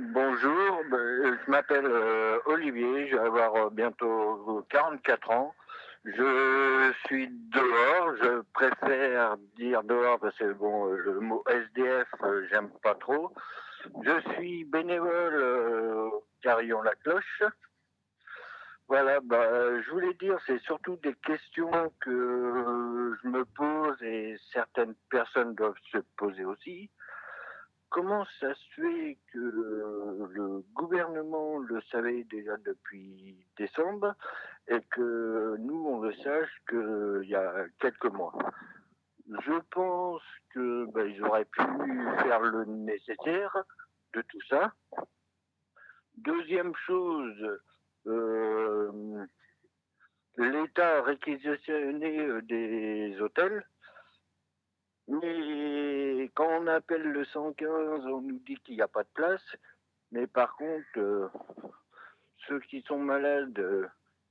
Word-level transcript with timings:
Bonjour, 0.00 0.84
ben, 0.92 1.36
je 1.44 1.50
m'appelle 1.50 1.84
euh, 1.84 2.38
Olivier, 2.46 3.08
je 3.08 3.16
vais 3.16 3.20
avoir 3.20 3.56
euh, 3.56 3.68
bientôt 3.68 4.64
44 4.70 5.30
ans. 5.32 5.56
Je 6.04 6.92
suis 7.04 7.28
dehors, 7.28 8.14
je 8.22 8.42
préfère 8.52 9.36
dire 9.56 9.82
dehors 9.82 10.20
parce 10.20 10.38
que 10.38 10.52
bon, 10.52 10.84
le 10.86 11.18
mot 11.18 11.42
SDF, 11.48 12.06
euh, 12.22 12.46
j'aime 12.48 12.70
pas 12.80 12.94
trop. 12.94 13.34
Je 14.04 14.20
suis 14.34 14.64
bénévole 14.66 15.34
au 15.34 16.24
Carillon 16.42 16.80
La 16.82 16.94
Cloche. 16.94 17.42
Voilà, 18.86 19.18
bah, 19.20 19.82
je 19.82 19.90
voulais 19.90 20.14
dire, 20.14 20.38
c'est 20.46 20.60
surtout 20.60 20.96
des 21.02 21.14
questions 21.26 21.92
que 21.98 23.16
je 23.20 23.28
me 23.28 23.44
pose 23.44 24.00
et 24.04 24.36
certaines 24.52 24.94
personnes 25.10 25.56
doivent 25.56 25.74
se 25.90 25.98
poser 26.16 26.44
aussi. 26.44 26.88
Comment 27.90 28.26
ça 28.38 28.54
se 28.54 28.80
fait 28.80 29.18
que 29.32 29.38
le 29.38 30.64
gouvernement 30.74 31.58
le 31.58 31.80
savait 31.90 32.24
déjà 32.24 32.56
depuis 32.58 33.46
décembre 33.56 34.14
et 34.68 34.80
que 34.90 35.56
nous, 35.58 35.86
on 35.86 36.00
le 36.00 36.12
sache 36.14 36.50
qu'il 36.68 37.28
y 37.28 37.34
a 37.34 37.64
quelques 37.80 38.12
mois? 38.12 38.34
Je 39.28 39.58
pense 39.70 40.22
que 40.50 40.86
ben, 40.92 41.24
auraient 41.24 41.46
pu 41.46 41.62
faire 42.22 42.40
le 42.40 42.64
nécessaire 42.66 43.56
de 44.14 44.22
tout 44.22 44.40
ça. 44.48 44.72
Deuxième 46.16 46.74
chose, 46.86 47.60
euh, 48.06 49.24
l'État 50.36 50.98
a 50.98 51.02
réquisitionné 51.02 52.18
euh, 52.18 52.42
des 52.42 53.20
hôtels, 53.20 53.66
mais 55.06 55.67
quand 56.38 56.60
on 56.60 56.68
appelle 56.68 57.02
le 57.02 57.24
115, 57.24 58.06
on 58.06 58.20
nous 58.20 58.38
dit 58.46 58.54
qu'il 58.58 58.76
n'y 58.76 58.80
a 58.80 58.86
pas 58.86 59.02
de 59.02 59.08
place. 59.12 59.42
Mais 60.12 60.28
par 60.28 60.54
contre, 60.54 60.86
euh, 60.96 61.28
ceux 62.46 62.60
qui 62.60 62.80
sont 62.82 63.00
malades 63.00 63.60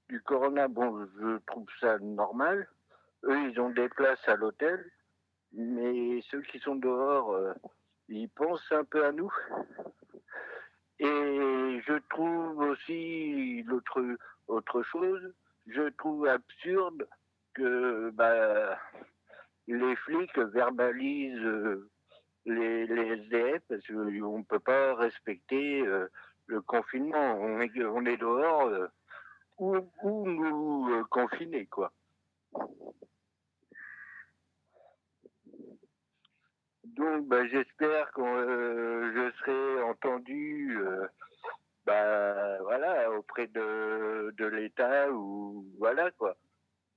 du 0.07 0.21
corona, 0.21 0.69
bon, 0.69 1.05
je 1.19 1.37
trouve 1.47 1.67
ça 1.81 1.99
normal. 1.99 2.65
Eux, 3.25 3.49
ils 3.51 3.59
ont 3.59 3.71
des 3.71 3.89
places 3.89 4.25
à 4.25 4.37
l'hôtel. 4.37 4.89
Mais 5.51 6.21
ceux 6.31 6.41
qui 6.43 6.59
sont 6.59 6.77
dehors, 6.77 7.37
ils 8.07 8.29
pensent 8.29 8.71
un 8.71 8.85
peu 8.85 9.03
à 9.03 9.11
nous. 9.11 9.33
Et 10.99 11.81
je 11.85 11.99
trouve 12.09 12.57
aussi 12.59 13.63
l'autre 13.63 14.01
autre 14.47 14.81
chose, 14.83 15.33
je 15.65 15.89
trouve 15.89 16.25
absurde 16.25 17.05
que 17.53 18.11
bah, 18.11 18.79
les 19.67 19.95
flics 19.97 20.37
verbalisent 20.37 21.83
les, 22.47 22.85
SDF 22.85 23.61
parce 23.69 23.85
qu'on 23.87 24.37
ne 24.37 24.43
peut 24.43 24.59
pas 24.59 24.95
respecter 24.95 25.85
euh, 25.85 26.07
le 26.47 26.61
confinement. 26.61 27.35
On 27.39 27.59
est, 27.61 27.83
on 27.85 28.05
est 28.05 28.17
dehors 28.17 28.67
euh, 28.67 28.87
ou, 29.59 29.77
ou 30.03 30.29
nous 30.29 30.89
euh, 30.93 31.03
confiner, 31.09 31.65
quoi. 31.67 31.91
Donc, 36.83 37.27
bah, 37.27 37.45
j'espère 37.47 38.11
que 38.11 38.21
euh, 38.21 39.13
je 39.13 39.37
serai 39.37 39.83
entendu, 39.83 40.79
euh, 40.79 41.07
bah, 41.85 42.57
voilà, 42.63 43.11
auprès 43.11 43.47
de, 43.47 44.33
de 44.37 44.45
l'État 44.45 45.11
ou 45.11 45.65
voilà 45.77 46.09
quoi. 46.11 46.35